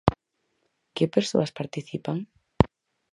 Que 0.95 1.05
persoas 1.15 1.55
participan? 1.59 2.17